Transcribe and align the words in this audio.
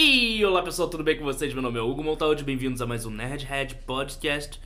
E 0.00 0.44
olá 0.44 0.62
pessoal, 0.62 0.88
tudo 0.88 1.02
bem 1.02 1.18
com 1.18 1.24
vocês? 1.24 1.52
Meu 1.52 1.60
nome 1.60 1.76
é 1.76 1.82
Hugo 1.82 2.04
Montaldi, 2.04 2.44
bem-vindos 2.44 2.80
a 2.80 2.86
mais 2.86 3.04
um 3.04 3.10
Nerdhead 3.10 3.74
Podcast. 3.84 4.60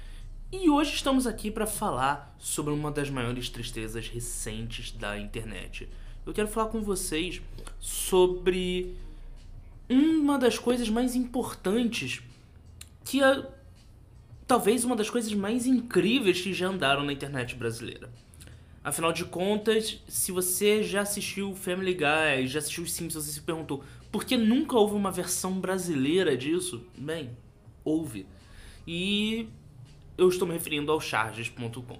E 0.52 0.68
hoje 0.68 0.92
estamos 0.92 1.26
aqui 1.26 1.50
para 1.50 1.66
falar 1.66 2.36
sobre 2.38 2.70
uma 2.70 2.90
das 2.90 3.08
maiores 3.08 3.48
tristezas 3.48 4.06
recentes 4.08 4.92
da 4.92 5.18
internet. 5.18 5.88
Eu 6.26 6.34
quero 6.34 6.48
falar 6.48 6.68
com 6.68 6.82
vocês 6.82 7.40
sobre 7.80 8.94
uma 9.88 10.38
das 10.38 10.58
coisas 10.58 10.90
mais 10.90 11.16
importantes 11.16 12.20
que 13.02 13.22
é 13.22 13.42
talvez 14.46 14.84
uma 14.84 14.94
das 14.94 15.08
coisas 15.08 15.32
mais 15.32 15.64
incríveis 15.64 16.42
que 16.42 16.52
já 16.52 16.68
andaram 16.68 17.04
na 17.04 17.12
internet 17.14 17.54
brasileira. 17.54 18.10
Afinal 18.84 19.12
de 19.12 19.24
contas, 19.24 20.02
se 20.08 20.32
você 20.32 20.82
já 20.82 21.02
assistiu 21.02 21.54
Family 21.54 21.94
Guy, 21.94 22.46
já 22.48 22.58
assistiu 22.58 22.82
os 22.82 22.92
Simpsons 22.92 23.26
e 23.28 23.32
se 23.32 23.40
perguntou 23.40 23.84
por 24.10 24.24
que 24.24 24.36
nunca 24.36 24.76
houve 24.76 24.94
uma 24.94 25.10
versão 25.10 25.60
brasileira 25.60 26.36
disso, 26.36 26.84
bem, 26.98 27.30
houve. 27.84 28.26
E 28.86 29.48
eu 30.18 30.28
estou 30.28 30.48
me 30.48 30.54
referindo 30.54 30.90
ao 30.90 31.00
charges.com. 31.00 31.98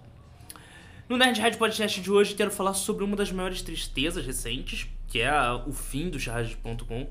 No 1.08 1.16
Nerdhead 1.16 1.56
Podcast 1.56 2.00
de 2.00 2.10
hoje 2.10 2.34
quero 2.34 2.50
falar 2.50 2.74
sobre 2.74 3.04
uma 3.04 3.14
das 3.14 3.30
maiores 3.30 3.62
tristezas 3.62 4.26
recentes, 4.26 4.88
que 5.06 5.20
é 5.20 5.32
o 5.66 5.72
fim 5.72 6.10
do 6.10 6.18
charges.com, 6.18 7.08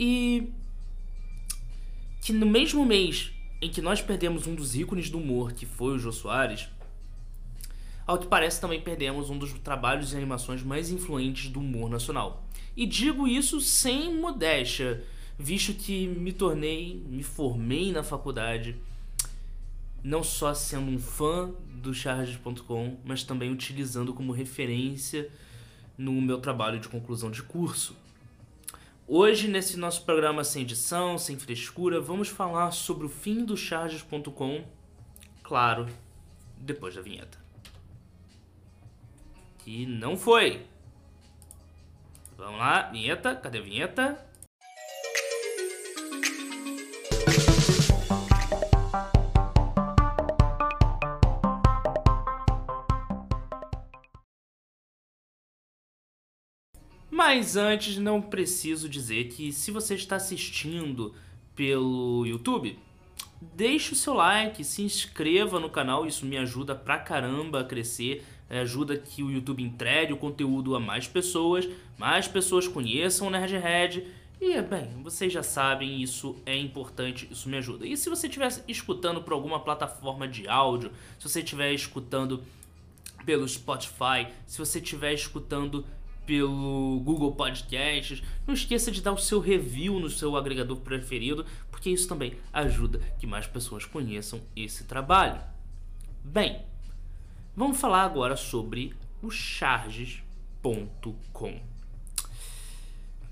e 0.00 0.52
que 2.22 2.32
no 2.32 2.46
mesmo 2.46 2.84
mês 2.84 3.32
em 3.60 3.70
que 3.70 3.82
nós 3.82 4.00
perdemos 4.00 4.46
um 4.46 4.54
dos 4.54 4.74
ícones 4.74 5.10
do 5.10 5.18
humor, 5.18 5.52
que 5.52 5.66
foi 5.66 5.94
o 5.94 5.98
Jô 5.98 6.12
Soares, 6.12 6.68
ao 8.06 8.18
que 8.18 8.28
parece, 8.28 8.60
também 8.60 8.80
perdemos 8.80 9.30
um 9.30 9.38
dos 9.38 9.52
trabalhos 9.54 10.12
e 10.12 10.16
animações 10.16 10.62
mais 10.62 10.90
influentes 10.90 11.50
do 11.50 11.58
humor 11.58 11.90
nacional. 11.90 12.46
E 12.76 12.86
digo 12.86 13.26
isso 13.26 13.60
sem 13.60 14.14
modéstia, 14.14 15.02
visto 15.36 15.74
que 15.74 16.06
me 16.06 16.32
tornei, 16.32 17.02
me 17.08 17.24
formei 17.24 17.90
na 17.90 18.04
faculdade, 18.04 18.76
não 20.04 20.22
só 20.22 20.54
sendo 20.54 20.90
um 20.90 20.98
fã 21.00 21.50
do 21.68 21.92
charges.com, 21.92 22.96
mas 23.04 23.24
também 23.24 23.50
utilizando 23.50 24.14
como 24.14 24.32
referência 24.32 25.28
no 25.98 26.12
meu 26.12 26.38
trabalho 26.38 26.78
de 26.78 26.88
conclusão 26.88 27.30
de 27.30 27.42
curso. 27.42 27.96
Hoje, 29.08 29.48
nesse 29.48 29.76
nosso 29.76 30.04
programa 30.04 30.44
sem 30.44 30.62
edição, 30.62 31.18
sem 31.18 31.36
frescura, 31.36 32.00
vamos 32.00 32.28
falar 32.28 32.70
sobre 32.70 33.06
o 33.06 33.08
fim 33.08 33.44
do 33.44 33.56
charges.com, 33.56 34.64
claro, 35.42 35.86
depois 36.58 36.94
da 36.94 37.02
vinheta. 37.02 37.45
E 39.66 39.84
não 39.84 40.16
foi. 40.16 40.64
Vamos 42.38 42.60
lá, 42.60 42.82
vinheta, 42.82 43.34
cadê 43.34 43.58
a 43.58 43.62
vinheta? 43.62 44.26
Mas 57.10 57.56
antes, 57.56 57.98
não 57.98 58.22
preciso 58.22 58.88
dizer 58.88 59.24
que 59.28 59.50
se 59.50 59.72
você 59.72 59.96
está 59.96 60.14
assistindo 60.14 61.12
pelo 61.56 62.24
YouTube, 62.24 62.78
deixe 63.40 63.94
o 63.94 63.96
seu 63.96 64.14
like, 64.14 64.62
se 64.62 64.82
inscreva 64.82 65.58
no 65.58 65.68
canal, 65.68 66.06
isso 66.06 66.24
me 66.24 66.36
ajuda 66.36 66.74
pra 66.74 66.98
caramba 66.98 67.62
a 67.62 67.64
crescer 67.64 68.24
ajuda 68.48 68.96
que 68.96 69.22
o 69.22 69.30
YouTube 69.30 69.62
entregue 69.62 70.12
o 70.12 70.16
conteúdo 70.16 70.74
a 70.76 70.80
mais 70.80 71.08
pessoas, 71.08 71.68
mais 71.98 72.28
pessoas 72.28 72.68
conheçam 72.68 73.26
o 73.26 73.30
Nerdhead. 73.30 74.06
E, 74.40 74.60
bem, 74.62 75.02
vocês 75.02 75.32
já 75.32 75.42
sabem, 75.42 76.02
isso 76.02 76.36
é 76.44 76.56
importante, 76.56 77.26
isso 77.30 77.48
me 77.48 77.56
ajuda. 77.56 77.86
E 77.86 77.96
se 77.96 78.10
você 78.10 78.26
estiver 78.26 78.52
escutando 78.68 79.22
por 79.22 79.32
alguma 79.32 79.60
plataforma 79.60 80.28
de 80.28 80.46
áudio, 80.46 80.92
se 81.18 81.28
você 81.28 81.40
estiver 81.40 81.72
escutando 81.72 82.42
pelo 83.24 83.48
Spotify, 83.48 84.28
se 84.46 84.58
você 84.58 84.78
estiver 84.78 85.12
escutando 85.14 85.84
pelo 86.26 87.00
Google 87.04 87.32
Podcasts, 87.32 88.22
não 88.46 88.52
esqueça 88.52 88.90
de 88.90 89.00
dar 89.00 89.12
o 89.12 89.18
seu 89.18 89.40
review 89.40 89.98
no 89.98 90.10
seu 90.10 90.36
agregador 90.36 90.76
preferido, 90.78 91.46
porque 91.70 91.88
isso 91.88 92.08
também 92.08 92.36
ajuda 92.52 93.00
que 93.18 93.26
mais 93.26 93.46
pessoas 93.46 93.84
conheçam 93.84 94.40
esse 94.54 94.84
trabalho. 94.84 95.40
Bem, 96.24 96.62
Vamos 97.56 97.80
falar 97.80 98.02
agora 98.02 98.36
sobre 98.36 98.94
o 99.22 99.30
charges.com. 99.30 100.22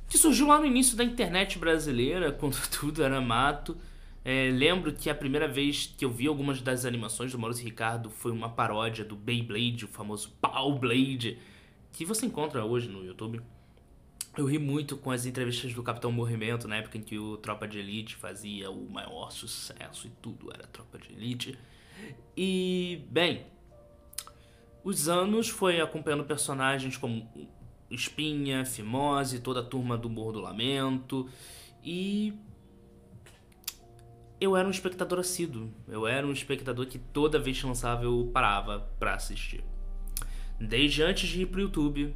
Que 0.08 0.16
surgiu 0.16 0.46
lá 0.46 0.58
no 0.58 0.64
início 0.64 0.96
da 0.96 1.04
internet 1.04 1.58
brasileira, 1.58 2.32
quando 2.40 2.56
tudo 2.70 3.02
era 3.02 3.20
mato. 3.20 3.76
É, 4.24 4.48
lembro 4.50 4.94
que 4.94 5.10
a 5.10 5.14
primeira 5.14 5.46
vez 5.46 5.94
que 5.98 6.06
eu 6.06 6.10
vi 6.10 6.26
algumas 6.26 6.62
das 6.62 6.86
animações 6.86 7.32
do 7.32 7.38
Maurício 7.38 7.66
Ricardo 7.66 8.08
foi 8.08 8.32
uma 8.32 8.48
paródia 8.48 9.04
do 9.04 9.14
Beyblade, 9.14 9.84
o 9.84 9.88
famoso 9.88 10.30
Pow 10.40 10.78
Blade, 10.78 11.38
que 11.92 12.06
você 12.06 12.24
encontra 12.24 12.64
hoje 12.64 12.88
no 12.88 13.04
YouTube. 13.04 13.42
Eu 14.38 14.46
ri 14.46 14.58
muito 14.58 14.96
com 14.96 15.10
as 15.10 15.26
entrevistas 15.26 15.74
do 15.74 15.82
Capitão 15.82 16.10
Morrimento, 16.10 16.66
na 16.66 16.76
época 16.76 16.96
em 16.96 17.02
que 17.02 17.18
o 17.18 17.36
Tropa 17.36 17.68
de 17.68 17.78
Elite 17.78 18.16
fazia 18.16 18.70
o 18.70 18.90
maior 18.90 19.30
sucesso 19.30 20.06
e 20.06 20.10
tudo 20.22 20.50
era 20.50 20.66
Tropa 20.66 20.96
de 20.96 21.12
Elite. 21.12 21.58
E, 22.34 23.02
bem, 23.10 23.44
os 24.84 25.08
anos 25.08 25.48
foi 25.48 25.80
acompanhando 25.80 26.24
personagens 26.24 26.96
como 26.96 27.26
Espinha, 27.90 28.64
Fimose, 28.64 29.40
toda 29.40 29.60
a 29.60 29.64
turma 29.64 29.96
do 29.96 30.10
Morro 30.10 30.32
do 30.32 30.40
Lamento 30.40 31.28
e 31.82 32.34
eu 34.40 34.56
era 34.56 34.68
um 34.68 34.70
espectador 34.70 35.18
assíduo. 35.18 35.72
Eu 35.88 36.06
era 36.06 36.26
um 36.26 36.32
espectador 36.32 36.86
que 36.86 36.98
toda 36.98 37.38
vez 37.38 37.58
que 37.58 37.66
lançava 37.66 38.04
eu 38.04 38.30
parava 38.32 38.80
para 38.98 39.14
assistir. 39.14 39.64
Desde 40.60 41.02
antes 41.02 41.28
de 41.28 41.42
ir 41.42 41.46
pro 41.46 41.60
YouTube, 41.60 42.14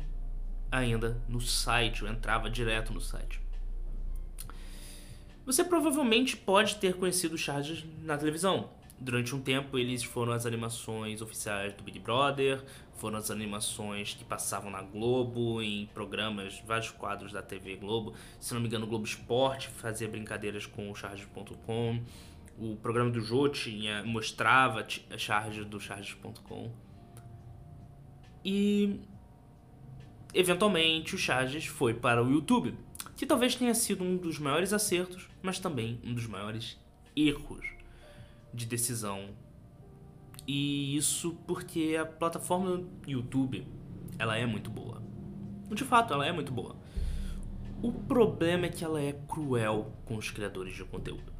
ainda 0.70 1.22
no 1.28 1.40
site, 1.40 2.02
eu 2.02 2.08
entrava 2.08 2.50
direto 2.50 2.92
no 2.92 3.00
site. 3.00 3.40
Você 5.46 5.64
provavelmente 5.64 6.36
pode 6.36 6.76
ter 6.76 6.94
conhecido 6.94 7.34
o 7.34 8.04
na 8.04 8.18
televisão. 8.18 8.70
Durante 9.00 9.32
um 9.34 9.40
tempo 9.40 9.78
eles 9.78 10.02
foram 10.02 10.32
as 10.32 10.44
animações 10.44 11.22
oficiais 11.22 11.72
do 11.72 11.84
Big 11.84 12.00
Brother, 12.00 12.64
foram 12.94 13.16
as 13.16 13.30
animações 13.30 14.12
que 14.14 14.24
passavam 14.24 14.70
na 14.70 14.82
Globo, 14.82 15.62
em 15.62 15.86
programas, 15.94 16.60
vários 16.66 16.90
quadros 16.90 17.32
da 17.32 17.40
TV 17.40 17.76
Globo. 17.76 18.12
Se 18.40 18.52
não 18.52 18.60
me 18.60 18.66
engano, 18.66 18.86
o 18.86 18.88
Globo 18.88 19.04
Esporte 19.04 19.68
fazia 19.68 20.08
brincadeiras 20.08 20.66
com 20.66 20.90
o 20.90 20.94
Charges.com. 20.96 22.02
O 22.58 22.74
programa 22.74 23.08
do 23.08 23.20
Jô 23.20 23.48
tinha, 23.48 24.02
mostrava 24.02 24.84
a 25.10 25.18
charge 25.18 25.64
do 25.64 25.78
Charges.com. 25.78 26.72
E 28.44 29.00
eventualmente 30.34 31.14
o 31.14 31.18
Charges 31.18 31.66
foi 31.66 31.94
para 31.94 32.20
o 32.20 32.28
YouTube, 32.28 32.74
que 33.16 33.24
talvez 33.24 33.54
tenha 33.54 33.74
sido 33.74 34.02
um 34.02 34.16
dos 34.16 34.40
maiores 34.40 34.72
acertos, 34.72 35.28
mas 35.40 35.60
também 35.60 36.00
um 36.02 36.12
dos 36.12 36.26
maiores 36.26 36.76
erros 37.14 37.77
de 38.52 38.66
decisão. 38.66 39.30
E 40.46 40.96
isso 40.96 41.36
porque 41.46 41.96
a 42.00 42.06
plataforma 42.06 42.84
YouTube, 43.06 43.66
ela 44.18 44.36
é 44.36 44.46
muito 44.46 44.70
boa. 44.70 45.02
De 45.70 45.84
fato, 45.84 46.14
ela 46.14 46.26
é 46.26 46.32
muito 46.32 46.52
boa. 46.52 46.76
O 47.82 47.92
problema 47.92 48.66
é 48.66 48.68
que 48.68 48.84
ela 48.84 49.00
é 49.00 49.12
cruel 49.12 49.92
com 50.04 50.16
os 50.16 50.30
criadores 50.30 50.74
de 50.74 50.84
conteúdo. 50.84 51.32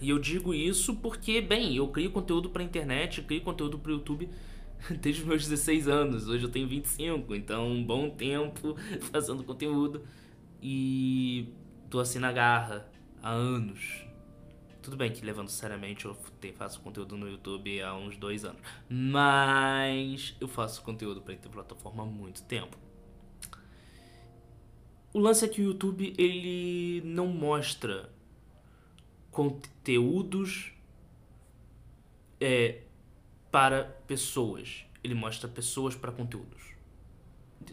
E 0.00 0.10
eu 0.10 0.18
digo 0.18 0.52
isso 0.52 0.96
porque, 0.96 1.40
bem, 1.40 1.76
eu 1.76 1.88
crio 1.88 2.10
conteúdo 2.10 2.50
para 2.50 2.62
internet, 2.62 3.22
crio 3.22 3.40
conteúdo 3.40 3.78
para 3.78 3.92
YouTube 3.92 4.28
desde 5.00 5.22
os 5.22 5.26
meus 5.26 5.42
16 5.46 5.88
anos. 5.88 6.28
Hoje 6.28 6.44
eu 6.44 6.50
tenho 6.50 6.68
25, 6.68 7.34
então 7.34 7.68
um 7.68 7.84
bom 7.84 8.10
tempo 8.10 8.76
fazendo 9.12 9.42
conteúdo 9.42 10.02
e 10.62 11.48
tô 11.90 11.98
assim 11.98 12.18
na 12.18 12.32
garra 12.32 12.86
há 13.22 13.30
anos. 13.30 14.04
Tudo 14.82 14.96
bem 14.96 15.12
que 15.12 15.24
levando 15.24 15.48
seriamente 15.48 16.06
eu 16.06 16.16
faço 16.56 16.80
conteúdo 16.80 17.16
no 17.16 17.28
YouTube 17.28 17.80
há 17.80 17.94
uns 17.94 18.16
dois 18.16 18.44
anos. 18.44 18.60
Mas 18.88 20.34
eu 20.40 20.48
faço 20.48 20.82
conteúdo 20.82 21.22
para 21.22 21.36
plataforma 21.36 22.02
há 22.02 22.06
muito 22.06 22.42
tempo. 22.42 22.76
O 25.14 25.20
lance 25.20 25.44
é 25.44 25.48
que 25.48 25.60
o 25.60 25.64
YouTube 25.64 26.12
ele 26.18 27.00
não 27.04 27.28
mostra 27.28 28.10
conteúdos 29.30 30.72
é, 32.40 32.82
para 33.52 33.84
pessoas. 34.06 34.84
Ele 35.04 35.14
mostra 35.14 35.48
pessoas 35.48 35.94
para 35.94 36.10
conteúdos. 36.10 36.72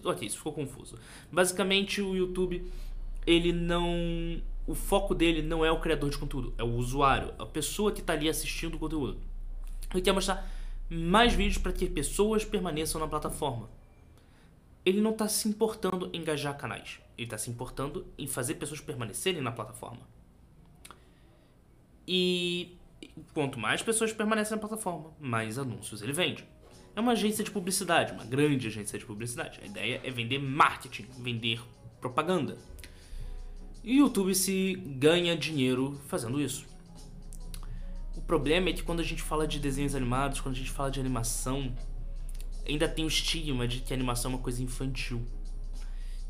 Ok, 0.03 0.27
isso 0.27 0.37
ficou 0.37 0.53
confuso. 0.53 0.99
Basicamente 1.31 2.01
o 2.01 2.15
YouTube 2.15 2.71
ele 3.25 3.51
não 3.51 4.41
o 4.67 4.75
foco 4.75 5.15
dele 5.15 5.41
não 5.41 5.65
é 5.65 5.71
o 5.71 5.79
criador 5.79 6.09
de 6.09 6.17
conteúdo, 6.17 6.53
é 6.57 6.63
o 6.63 6.75
usuário, 6.75 7.33
a 7.39 7.45
pessoa 7.45 7.91
que 7.91 8.01
está 8.01 8.13
ali 8.13 8.29
assistindo 8.29 8.75
o 8.75 8.79
conteúdo. 8.79 9.19
Ele 9.91 10.01
quer 10.01 10.11
mostrar 10.11 10.47
mais 10.89 11.33
vídeos 11.33 11.57
para 11.57 11.71
que 11.71 11.87
pessoas 11.87 12.45
permaneçam 12.45 12.99
na 12.99 13.07
plataforma. 13.07 13.69
ele 14.85 15.01
não 15.01 15.11
está 15.11 15.27
se 15.27 15.47
importando 15.47 16.09
em 16.13 16.19
engajar 16.19 16.57
canais. 16.57 16.99
Ele 17.17 17.25
está 17.25 17.37
se 17.37 17.49
importando 17.49 18.07
em 18.17 18.27
fazer 18.27 18.55
pessoas 18.55 18.79
permanecerem 18.79 19.41
na 19.41 19.51
plataforma. 19.51 20.01
E 22.07 22.75
quanto 23.33 23.59
mais 23.59 23.83
pessoas 23.83 24.11
permanecem 24.11 24.55
na 24.55 24.59
plataforma, 24.59 25.11
mais 25.19 25.59
anúncios 25.59 26.01
ele 26.01 26.13
vende. 26.13 26.43
É 26.95 26.99
uma 26.99 27.11
agência 27.11 27.43
de 27.43 27.51
publicidade, 27.51 28.13
uma 28.13 28.25
grande 28.25 28.67
agência 28.67 28.97
de 28.97 29.05
publicidade. 29.05 29.59
A 29.61 29.65
ideia 29.65 30.01
é 30.03 30.09
vender 30.09 30.39
marketing, 30.39 31.05
vender 31.19 31.61
propaganda. 32.01 32.57
E 33.83 34.01
o 34.01 34.05
YouTube 34.05 34.35
se 34.35 34.75
ganha 34.75 35.37
dinheiro 35.37 35.99
fazendo 36.07 36.39
isso. 36.41 36.65
O 38.15 38.21
problema 38.21 38.69
é 38.69 38.73
que 38.73 38.83
quando 38.83 38.99
a 38.99 39.03
gente 39.03 39.21
fala 39.21 39.47
de 39.47 39.59
desenhos 39.59 39.95
animados, 39.95 40.41
quando 40.41 40.55
a 40.55 40.57
gente 40.57 40.69
fala 40.69 40.91
de 40.91 40.99
animação, 40.99 41.73
ainda 42.67 42.87
tem 42.87 43.05
o 43.05 43.07
estigma 43.07 43.67
de 43.67 43.79
que 43.79 43.93
a 43.93 43.95
animação 43.95 44.31
é 44.31 44.35
uma 44.35 44.43
coisa 44.43 44.61
infantil. 44.61 45.25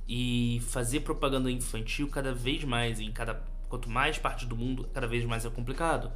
E 0.08 0.62
fazer 0.68 1.02
propaganda 1.02 1.52
infantil 1.52 2.08
cada 2.08 2.34
vez 2.34 2.64
mais, 2.64 3.00
em 3.00 3.12
cada 3.12 3.44
quanto 3.68 3.90
mais 3.90 4.18
parte 4.18 4.46
do 4.46 4.56
mundo, 4.56 4.88
cada 4.94 5.08
vez 5.08 5.26
mais 5.26 5.46
é 5.46 5.50
complicado. 5.50 6.12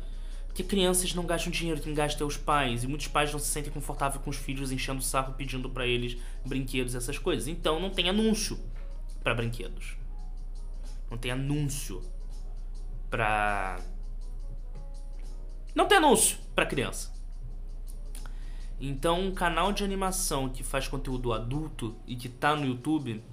Porque 0.45 0.63
crianças 0.63 1.15
não 1.15 1.25
gastam 1.25 1.51
dinheiro, 1.51 1.81
quem 1.81 1.95
gasta 1.95 2.23
é 2.23 2.27
os 2.27 2.37
pais, 2.37 2.83
e 2.83 2.87
muitos 2.87 3.07
pais 3.07 3.31
não 3.31 3.39
se 3.39 3.47
sentem 3.47 3.71
confortáveis 3.71 4.23
com 4.23 4.29
os 4.29 4.37
filhos 4.37 4.71
enchendo 4.71 4.99
o 4.99 5.03
saco 5.03 5.33
pedindo 5.33 5.67
para 5.67 5.87
eles 5.87 6.15
brinquedos, 6.45 6.93
essas 6.93 7.17
coisas. 7.17 7.47
Então 7.47 7.79
não 7.79 7.89
tem 7.89 8.07
anúncio 8.07 8.59
para 9.23 9.33
brinquedos. 9.33 10.02
Não 11.13 11.19
tem 11.19 11.29
anúncio 11.29 12.01
pra. 13.07 13.79
Não 15.75 15.87
tem 15.87 15.99
anúncio 15.99 16.39
para 16.55 16.65
criança. 16.65 17.13
Então, 18.81 19.21
um 19.21 19.31
canal 19.31 19.71
de 19.71 19.83
animação 19.83 20.49
que 20.49 20.63
faz 20.63 20.87
conteúdo 20.87 21.31
adulto 21.31 21.95
e 22.07 22.15
que 22.15 22.27
tá 22.27 22.55
no 22.55 22.65
YouTube, 22.65 23.23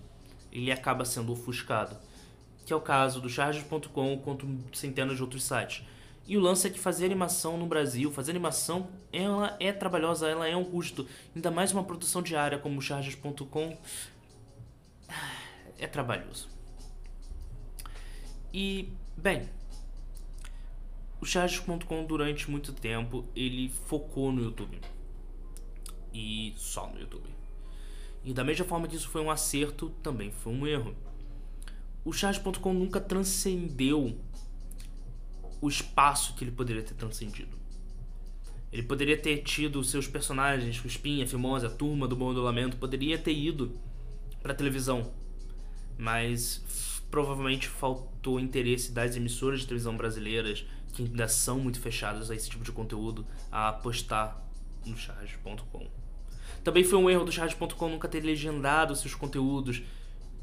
ele 0.53 0.71
acaba 0.71 1.07
sendo 1.07 1.33
ofuscado. 1.33 1.97
Que 2.67 2.73
é 2.75 2.77
o 2.77 2.83
caso 2.83 3.19
do 3.19 3.31
Charges.com 3.31 4.19
quanto 4.19 4.47
centenas 4.75 5.17
de 5.17 5.23
outros 5.23 5.43
sites. 5.43 5.83
E 6.27 6.37
o 6.37 6.41
lance 6.41 6.67
é 6.67 6.71
que 6.71 6.79
fazer 6.79 7.07
animação 7.07 7.57
no 7.57 7.65
Brasil, 7.65 8.13
fazer 8.13 8.33
animação, 8.33 8.91
ela 9.11 9.57
é 9.59 9.73
trabalhosa, 9.73 10.29
ela 10.29 10.47
é 10.47 10.55
um 10.55 10.65
custo. 10.65 11.09
Ainda 11.35 11.51
mais 11.51 11.73
uma 11.73 11.83
produção 11.83 12.21
diária 12.21 12.59
como 12.59 12.79
o 12.79 12.83
Charges.com 12.83 13.75
é 15.79 15.87
trabalhoso. 15.87 16.60
E, 18.53 18.89
bem, 19.17 19.49
o 21.21 21.27
Charges.com 21.27 22.05
durante 22.05 22.51
muito 22.51 22.73
tempo 22.73 23.25
ele 23.37 23.69
focou 23.87 24.33
no 24.33 24.43
YouTube 24.43 24.81
e 26.13 26.55
só 26.57 26.89
no 26.89 26.99
YouTube. 26.99 27.29
E 28.25 28.33
da 28.33 28.45
mesma 28.45 28.65
forma 28.65 28.89
que 28.89 28.97
isso 28.97 29.09
foi 29.09 29.23
um 29.23 29.31
acerto, 29.31 29.91
também 30.03 30.31
foi 30.31 30.53
um 30.53 30.67
erro. 30.67 30.95
O 32.05 32.13
Charge.com 32.13 32.73
nunca 32.73 33.01
transcendeu 33.01 34.19
o 35.61 35.69
espaço 35.69 36.35
que 36.35 36.45
ele 36.45 36.51
poderia 36.51 36.83
ter 36.83 36.95
transcendido. 36.95 37.59
Ele 38.73 38.83
poderia 38.83 39.17
ter 39.17 39.39
tido 39.43 39.83
seus 39.83 40.07
personagens, 40.07 40.83
o 40.83 40.87
Espinha, 40.87 41.25
a 41.25 41.27
Fimosa, 41.27 41.67
a 41.67 41.71
turma 41.71 42.07
do 42.07 42.17
modulamento, 42.17 42.77
poderia 42.77 43.19
ter 43.19 43.35
ido 43.35 43.79
para 44.43 44.55
televisão, 44.55 45.13
mas 45.99 46.65
provavelmente 47.11 47.69
faltou 47.69 48.39
interesse 48.39 48.93
das 48.93 49.17
emissoras 49.17 49.61
de 49.61 49.67
televisão 49.67 49.97
brasileiras, 49.97 50.65
que 50.93 51.03
ainda 51.03 51.29
são 51.29 51.59
muito 51.59 51.81
fechadas 51.81 52.31
a 52.31 52.35
esse 52.35 52.49
tipo 52.49 52.65
de 52.65 52.73
conteúdo, 52.73 53.27
a 53.51 53.69
apostar 53.69 54.41
no 54.87 54.97
charge.com. 54.97 55.87
Também 56.63 56.85
foi 56.85 56.99
um 56.99 57.09
erro 57.09 57.25
do 57.25 57.33
charge.com 57.33 57.89
nunca 57.89 58.09
ter 58.09 58.21
legendado 58.21 58.95
seus 58.95 59.15
conteúdos 59.15 59.83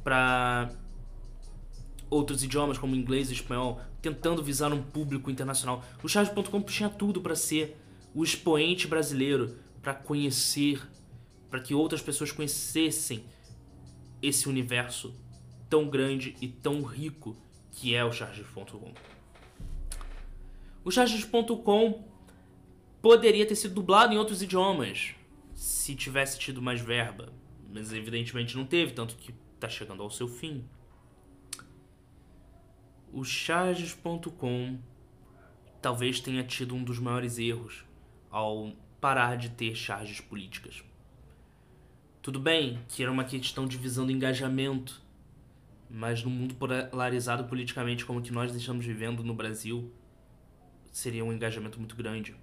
para 0.04 0.72
outros 2.10 2.44
idiomas 2.44 2.78
como 2.78 2.96
inglês 2.96 3.30
e 3.30 3.34
espanhol, 3.34 3.82
tentando 4.02 4.44
visar 4.44 4.72
um 4.74 4.82
público 4.82 5.30
internacional. 5.30 5.84
O 6.04 6.08
charge.com 6.08 6.62
tinha 6.64 6.90
tudo 6.90 7.22
para 7.22 7.36
ser 7.36 7.78
o 8.16 8.24
expoente 8.24 8.88
brasileiro, 8.88 9.56
para 9.82 9.94
conhecer, 9.94 10.82
para 11.50 11.60
que 11.60 11.74
outras 11.74 12.02
pessoas 12.02 12.32
conhecessem 12.32 13.24
esse 14.22 14.50
universo 14.50 15.14
tão 15.70 15.90
grande 15.90 16.36
e 16.42 16.48
tão 16.48 16.84
rico 16.84 17.36
que 17.72 17.94
é 17.94 18.04
o 18.04 18.12
charges.com. 18.12 18.94
O 20.84 20.92
charges.com 20.92 22.04
poderia 23.02 23.46
ter 23.46 23.56
sido 23.56 23.76
dublado 23.76 24.14
em 24.14 24.18
outros 24.18 24.42
idiomas 24.42 25.16
se 25.54 25.96
tivesse 25.96 26.40
tido 26.40 26.62
mais 26.62 26.82
verba, 26.82 27.32
mas 27.74 27.92
evidentemente 27.92 28.56
não 28.56 28.66
teve, 28.66 28.94
tanto 28.94 29.16
que 29.16 29.34
está 29.56 29.68
chegando 29.68 30.04
ao 30.04 30.10
seu 30.10 30.28
fim. 30.28 30.64
O 33.12 33.24
charges.com 33.24 34.80
talvez 35.82 36.20
tenha 36.20 36.44
tido 36.44 36.76
um 36.76 36.84
dos 36.84 37.00
maiores 37.00 37.38
erros 37.38 37.84
ao 38.30 38.74
parar 39.00 39.36
de 39.36 39.50
ter 39.50 39.76
charges 39.76 40.20
políticas. 40.22 40.84
Tudo 42.22 42.40
bem 42.40 42.80
que 42.90 43.02
era 43.02 43.12
uma 43.12 43.24
questão 43.24 43.66
de 43.66 43.78
visão 43.78 44.06
do 44.06 44.12
engajamento, 44.12 45.02
mas 45.90 46.24
no 46.24 46.30
mundo 46.30 46.56
polarizado 46.56 47.46
politicamente 47.46 48.06
como 48.06 48.22
que 48.22 48.32
nós 48.32 48.54
estamos 48.54 48.86
vivendo 48.86 49.24
no 49.24 49.34
Brasil, 49.34 49.92
seria 50.92 51.24
um 51.24 51.32
engajamento 51.32 51.80
muito 51.80 51.96
grande. 51.96 52.36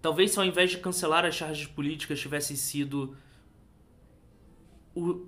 Talvez 0.00 0.32
se 0.32 0.38
ao 0.38 0.44
invés 0.44 0.70
de 0.70 0.78
cancelar 0.78 1.24
as 1.24 1.34
charges 1.34 1.66
políticas 1.66 2.20
tivesse 2.20 2.56
sido 2.56 3.16
o, 4.94 5.26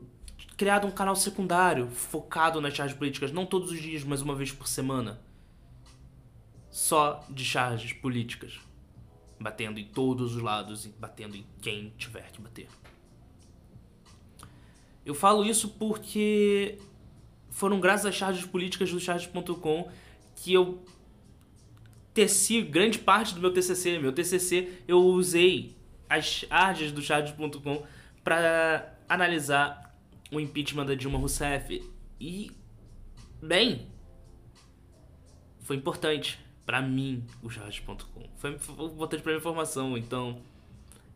criado 0.56 0.86
um 0.86 0.90
canal 0.90 1.16
secundário 1.16 1.88
focado 1.88 2.60
nas 2.60 2.74
charges 2.74 2.96
políticas, 2.96 3.32
não 3.32 3.46
todos 3.46 3.70
os 3.70 3.80
dias, 3.80 4.04
mas 4.04 4.22
uma 4.22 4.34
vez 4.34 4.52
por 4.52 4.68
semana. 4.68 5.20
Só 6.70 7.24
de 7.28 7.44
charges 7.44 7.92
políticas. 7.92 8.60
Batendo 9.40 9.80
em 9.80 9.86
todos 9.86 10.36
os 10.36 10.42
lados 10.42 10.84
e 10.84 10.90
batendo 10.90 11.36
em 11.36 11.46
quem 11.60 11.92
tiver 11.96 12.30
que 12.30 12.40
bater. 12.40 12.68
Eu 15.04 15.14
falo 15.14 15.44
isso 15.44 15.70
porque 15.70 16.78
foram 17.50 17.80
graças 17.80 18.06
às 18.06 18.14
charges 18.14 18.44
políticas 18.44 18.90
do 18.90 19.00
charges.com 19.00 19.90
que 20.36 20.52
eu 20.52 20.82
teci 22.14 22.62
grande 22.62 22.98
parte 22.98 23.34
do 23.34 23.40
meu 23.40 23.52
TCC. 23.52 23.98
Meu 23.98 24.12
TCC 24.12 24.82
eu 24.86 25.00
usei 25.00 25.76
as 26.08 26.24
charges 26.24 26.92
do 26.92 27.02
charges.com 27.02 27.82
para 28.24 28.98
analisar 29.08 29.94
o 30.30 30.40
impeachment 30.40 30.86
da 30.86 30.94
Dilma 30.94 31.18
Rousseff. 31.18 31.82
E, 32.20 32.50
bem, 33.42 33.86
foi 35.60 35.76
importante 35.76 36.38
para 36.66 36.80
mim 36.80 37.24
o 37.42 37.50
charges.com. 37.50 38.28
Foi 38.36 38.50
importante 38.52 39.22
para 39.22 39.32
minha 39.32 39.42
formação, 39.42 39.96
então 39.96 40.40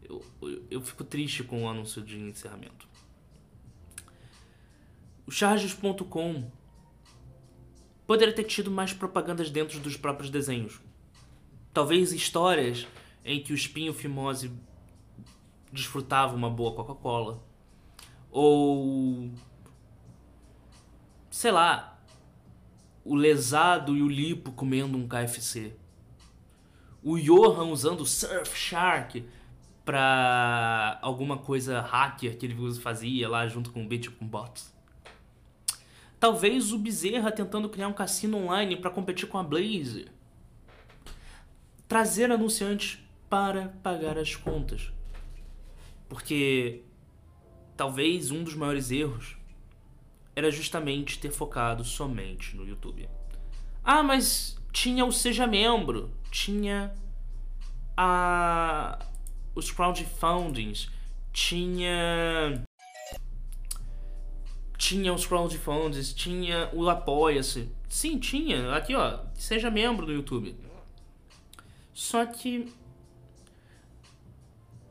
eu, 0.02 0.24
eu, 0.42 0.62
eu 0.70 0.80
fico 0.80 1.04
triste 1.04 1.44
com 1.44 1.64
o 1.64 1.68
anúncio 1.68 2.02
de 2.02 2.18
encerramento. 2.18 2.88
O 5.26 5.30
charges.com 5.30 6.50
poderia 8.06 8.34
ter 8.34 8.44
tido 8.44 8.70
mais 8.70 8.92
propagandas 8.92 9.50
dentro 9.50 9.80
dos 9.80 9.96
próprios 9.96 10.30
desenhos. 10.30 10.80
Talvez 11.72 12.12
histórias 12.12 12.86
em 13.24 13.42
que 13.42 13.52
o 13.52 13.54
espinho 13.54 13.94
fimose 13.94 14.52
desfrutava 15.72 16.36
uma 16.36 16.50
boa 16.50 16.74
Coca-Cola. 16.74 17.42
Ou. 18.30 19.30
sei 21.30 21.50
lá. 21.50 21.90
O 23.04 23.14
lesado 23.14 23.94
e 23.94 24.02
o 24.02 24.08
lipo 24.08 24.52
comendo 24.52 24.96
um 24.96 25.06
KFC. 25.06 25.76
O 27.02 27.18
Johan 27.18 27.66
usando 27.66 28.06
Surfshark 28.06 29.26
pra 29.84 30.98
alguma 31.02 31.36
coisa 31.36 31.82
hacker 31.82 32.38
que 32.38 32.46
ele 32.46 32.80
fazia 32.80 33.28
lá 33.28 33.46
junto 33.46 33.70
com 33.70 33.84
o 33.84 33.86
Bitcoin 33.86 34.26
Bots. 34.26 34.73
Talvez 36.24 36.72
o 36.72 36.78
Bezerra 36.78 37.30
tentando 37.30 37.68
criar 37.68 37.86
um 37.86 37.92
cassino 37.92 38.38
online 38.38 38.78
para 38.78 38.90
competir 38.90 39.28
com 39.28 39.36
a 39.36 39.42
Blaze. 39.42 40.06
Trazer 41.86 42.32
anunciantes 42.32 42.98
para 43.28 43.68
pagar 43.82 44.16
as 44.16 44.34
contas. 44.34 44.90
Porque 46.08 46.80
talvez 47.76 48.30
um 48.30 48.42
dos 48.42 48.54
maiores 48.54 48.90
erros 48.90 49.36
era 50.34 50.50
justamente 50.50 51.18
ter 51.18 51.30
focado 51.30 51.84
somente 51.84 52.56
no 52.56 52.66
YouTube. 52.66 53.06
Ah, 53.84 54.02
mas 54.02 54.56
tinha 54.72 55.04
o 55.04 55.12
Seja 55.12 55.46
Membro, 55.46 56.10
tinha 56.30 56.94
a 57.94 58.98
os 59.54 59.70
crowdfundings, 59.70 60.88
tinha 61.34 62.64
tinha 64.84 65.14
os 65.14 65.24
crowdfundings, 65.24 66.12
tinha 66.12 66.68
o 66.74 66.90
Apoia-se. 66.90 67.70
Sim, 67.88 68.18
tinha. 68.18 68.74
Aqui, 68.74 68.94
ó. 68.94 69.20
Seja 69.32 69.70
membro 69.70 70.04
do 70.04 70.12
YouTube. 70.12 70.54
Só 71.94 72.26
que. 72.26 72.70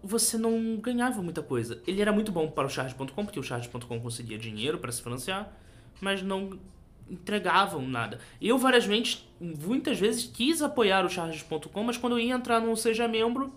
você 0.01 0.35
não 0.35 0.77
ganhava 0.77 1.21
muita 1.21 1.43
coisa. 1.43 1.79
Ele 1.85 2.01
era 2.01 2.12
muito 2.12 2.31
bom 2.31 2.50
para 2.50 2.65
o 2.65 2.69
charge.com, 2.69 3.23
porque 3.23 3.39
o 3.39 3.43
charge.com 3.43 4.00
conseguia 4.00 4.35
dinheiro 4.35 4.79
para 4.79 4.91
se 4.91 5.03
financiar, 5.03 5.55
mas 6.01 6.23
não 6.23 6.59
entregavam 7.07 7.88
nada. 7.88 8.19
Eu 8.41 8.57
várias 8.57 8.85
vezes, 8.85 9.23
muitas 9.39 10.00
vezes 10.00 10.25
quis 10.25 10.63
apoiar 10.63 11.05
o 11.05 11.09
charges.com, 11.09 11.83
mas 11.83 11.97
quando 11.97 12.13
eu 12.13 12.19
ia 12.19 12.33
entrar 12.33 12.59
no 12.59 12.75
Seja 12.75 13.07
Membro, 13.07 13.53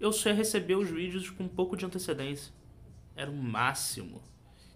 eu 0.00 0.10
só 0.12 0.30
ia 0.30 0.34
receber 0.34 0.74
os 0.74 0.90
vídeos 0.90 1.30
com 1.30 1.44
um 1.44 1.48
pouco 1.48 1.76
de 1.76 1.86
antecedência. 1.86 2.52
Era 3.14 3.30
o 3.30 3.36
máximo 3.36 4.31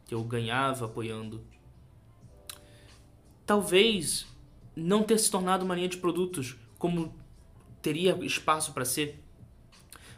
que 0.06 0.14
eu 0.14 0.22
ganhava 0.22 0.86
apoiando. 0.86 1.42
Talvez 3.44 4.26
não 4.74 5.02
ter 5.02 5.18
se 5.18 5.30
tornado 5.30 5.64
uma 5.64 5.74
linha 5.74 5.88
de 5.88 5.96
produtos 5.96 6.56
como 6.78 7.14
teria 7.82 8.16
espaço 8.24 8.72
para 8.72 8.84
ser. 8.84 9.22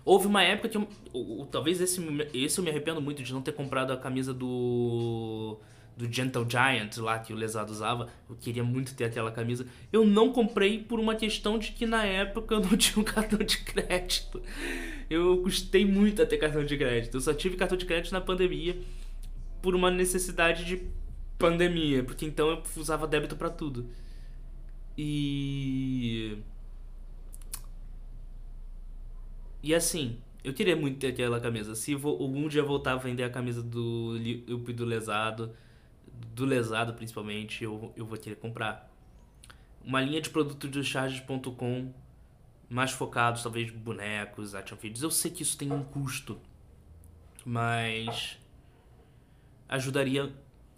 Houve 0.04 0.26
uma 0.26 0.42
época 0.42 0.68
que 0.68 0.76
eu, 0.76 0.88
ou, 1.12 1.38
ou, 1.38 1.46
talvez 1.46 1.80
esse, 1.80 2.00
esse 2.32 2.58
eu 2.58 2.64
me 2.64 2.70
arrependo 2.70 3.00
muito 3.00 3.22
de 3.22 3.32
não 3.32 3.42
ter 3.42 3.52
comprado 3.52 3.92
a 3.92 3.96
camisa 3.96 4.32
do 4.32 5.58
do 5.98 6.10
Gentle 6.10 6.46
Giant 6.48 6.96
lá 6.98 7.18
que 7.18 7.32
o 7.32 7.36
Lesado 7.36 7.72
usava. 7.72 8.08
Eu 8.30 8.36
queria 8.36 8.62
muito 8.62 8.94
ter 8.94 9.04
aquela 9.04 9.32
camisa. 9.32 9.66
Eu 9.92 10.06
não 10.06 10.32
comprei 10.32 10.78
por 10.78 11.00
uma 11.00 11.16
questão 11.16 11.58
de 11.58 11.72
que 11.72 11.84
na 11.84 12.04
época 12.04 12.54
eu 12.54 12.60
não 12.60 12.74
tinha 12.78 13.00
um 13.00 13.04
cartão 13.04 13.40
de 13.40 13.58
crédito. 13.58 14.40
Eu 15.10 15.38
custei 15.42 15.84
muito 15.84 16.22
a 16.22 16.26
ter 16.26 16.38
cartão 16.38 16.64
de 16.64 16.76
crédito. 16.78 17.16
Eu 17.16 17.20
só 17.20 17.34
tive 17.34 17.56
cartão 17.56 17.76
de 17.76 17.84
crédito 17.84 18.12
na 18.12 18.20
pandemia 18.20 18.78
por 19.62 19.74
uma 19.74 19.90
necessidade 19.90 20.64
de 20.64 20.82
pandemia, 21.38 22.02
porque 22.04 22.26
então 22.26 22.50
eu 22.50 22.62
usava 22.76 23.06
débito 23.06 23.36
para 23.36 23.50
tudo. 23.50 23.88
E 24.96 26.38
E 29.62 29.74
assim, 29.74 30.18
eu 30.42 30.54
queria 30.54 30.76
muito 30.76 30.98
ter 30.98 31.08
aquela 31.08 31.40
camisa. 31.40 31.74
Se 31.74 31.92
algum 31.94 32.48
dia 32.48 32.62
voltar 32.62 32.92
a 32.92 32.96
vender 32.96 33.24
a 33.24 33.30
camisa 33.30 33.62
do 33.62 34.16
Lipe 34.16 34.72
do 34.72 34.84
Lesado, 34.84 35.52
do 36.34 36.44
lesado 36.44 36.94
principalmente, 36.94 37.64
eu, 37.64 37.92
eu 37.96 38.06
vou 38.06 38.16
querer 38.18 38.36
comprar. 38.36 38.90
Uma 39.84 40.00
linha 40.00 40.20
de 40.20 40.30
produtos 40.30 40.70
do 40.70 40.82
charges.com 40.82 41.92
mais 42.68 42.92
focados, 42.92 43.42
talvez 43.42 43.70
bonecos, 43.70 44.54
action 44.54 44.76
figures. 44.76 45.02
Eu 45.02 45.10
sei 45.10 45.30
que 45.30 45.42
isso 45.42 45.56
tem 45.56 45.72
um 45.72 45.82
custo, 45.82 46.38
mas 47.44 48.38
ajudaria 49.68 50.32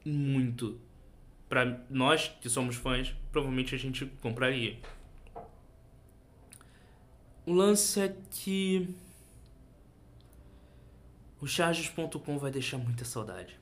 muito. 0.04 0.80
Para 1.49 1.85
nós 1.90 2.28
que 2.40 2.49
somos 2.49 2.76
fãs, 2.76 3.14
provavelmente 3.32 3.75
a 3.75 3.78
gente 3.78 4.06
compraria. 4.20 4.78
O 7.44 7.52
lance 7.52 8.00
é 8.00 8.16
que 8.30 8.94
o 11.40 11.47
charges.com 11.47 12.38
vai 12.38 12.50
deixar 12.50 12.78
muita 12.78 13.04
saudade 13.04 13.61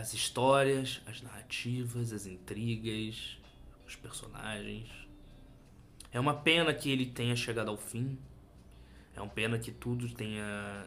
as 0.00 0.14
histórias, 0.14 1.02
as 1.06 1.20
narrativas, 1.20 2.12
as 2.12 2.26
intrigas, 2.26 3.36
os 3.86 3.94
personagens. 3.94 4.88
É 6.10 6.18
uma 6.18 6.34
pena 6.34 6.72
que 6.72 6.90
ele 6.90 7.04
tenha 7.04 7.36
chegado 7.36 7.68
ao 7.68 7.76
fim. 7.76 8.18
É 9.14 9.20
uma 9.20 9.28
pena 9.28 9.58
que 9.58 9.70
tudo 9.70 10.08
tenha 10.14 10.86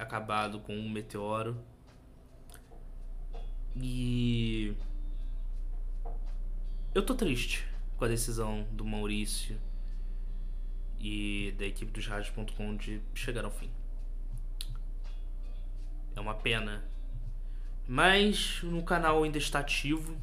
acabado 0.00 0.60
com 0.60 0.74
um 0.74 0.88
meteoro. 0.88 1.56
E 3.76 4.74
eu 6.94 7.04
tô 7.04 7.14
triste 7.14 7.66
com 7.96 8.04
a 8.04 8.08
decisão 8.08 8.66
do 8.72 8.84
Maurício 8.84 9.60
e 10.98 11.54
da 11.58 11.64
equipe 11.66 11.92
dos 11.92 12.06
rádios.com 12.06 12.76
de 12.76 13.00
chegar 13.14 13.44
ao 13.44 13.50
fim. 13.50 13.70
É 16.16 16.20
uma 16.20 16.34
pena 16.34 16.84
mas 17.92 18.60
no 18.62 18.84
canal 18.84 19.24
ainda 19.24 19.36
está 19.36 19.58
ativo. 19.58 20.16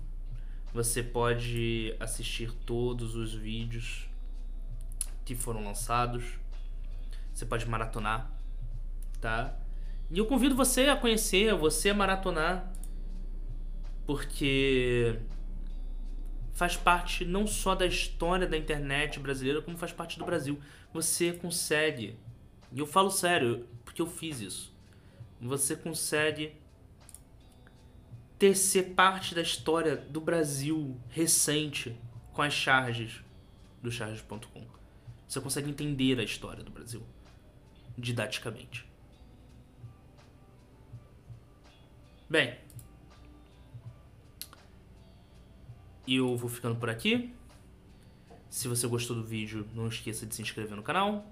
Você 0.74 1.04
pode 1.04 1.94
assistir 2.00 2.50
todos 2.66 3.14
os 3.14 3.34
vídeos 3.34 4.08
que 5.26 5.36
foram 5.36 5.66
lançados. 5.66 6.24
Você 7.34 7.46
pode 7.46 7.68
maratonar, 7.68 8.32
tá? 9.20 9.54
E 10.10 10.18
eu 10.18 10.26
convido 10.26 10.56
você 10.56 10.84
a 10.84 10.96
conhecer, 10.96 11.54
você 11.54 11.90
a 11.90 11.94
maratonar, 11.94 12.72
porque 14.06 15.20
faz 16.54 16.78
parte 16.78 17.26
não 17.26 17.46
só 17.46 17.76
da 17.76 17.86
história 17.86 18.48
da 18.48 18.58
internet 18.58 19.20
brasileira, 19.20 19.62
como 19.62 19.78
faz 19.78 19.92
parte 19.92 20.18
do 20.18 20.26
Brasil. 20.26 20.60
Você 20.94 21.34
consegue, 21.34 22.18
e 22.72 22.80
eu 22.80 22.88
falo 22.88 23.12
sério, 23.12 23.68
porque 23.84 24.02
eu 24.02 24.08
fiz 24.08 24.40
isso. 24.40 24.74
Você 25.42 25.76
consegue 25.76 26.54
ter 28.40 28.56
ser 28.56 28.96
parte 28.96 29.36
da 29.36 29.42
história 29.42 29.96
do 29.96 30.22
Brasil 30.22 31.00
recente 31.10 31.96
com 32.34 32.42
as 32.42 32.54
charges 32.54 33.22
do 33.82 33.92
charges.com. 33.92 34.66
Você 35.28 35.42
consegue 35.42 35.70
entender 35.70 36.20
a 36.20 36.24
história 36.24 36.64
do 36.64 36.72
Brasil 36.72 37.04
didaticamente. 37.98 38.88
Bem, 42.30 42.58
eu 46.06 46.36
vou 46.36 46.50
ficando 46.50 46.76
por 46.76 46.90
aqui. 46.90 47.34
Se 48.50 48.68
você 48.68 48.86
gostou 48.86 49.16
do 49.16 49.24
vídeo, 49.24 49.68
não 49.74 49.88
esqueça 49.88 50.26
de 50.26 50.36
se 50.36 50.42
inscrever 50.42 50.76
no 50.76 50.84
canal. 50.84 51.26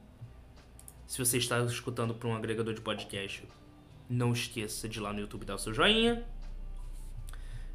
Se 1.06 1.20
você 1.20 1.38
está 1.38 1.60
escutando 1.64 2.14
por 2.14 2.28
um 2.28 2.36
agregador 2.36 2.74
de 2.74 2.82
podcast, 2.82 3.46
não 4.10 4.32
esqueça 4.32 4.88
de 4.88 5.00
ir 5.00 5.02
lá 5.02 5.12
no 5.12 5.20
YouTube 5.20 5.46
dar 5.46 5.56
o 5.56 5.60
seu 5.60 5.74
joinha. 5.74 6.26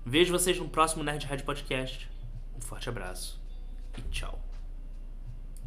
Vejo 0.04 0.32
vocês 0.32 0.58
no 0.58 0.68
próximo 0.68 1.04
Nerd 1.04 1.26
Podcast. 1.44 2.08
Um 2.56 2.60
forte 2.60 2.88
abraço 2.88 3.40
e 3.98 4.02
tchau. 4.10 4.49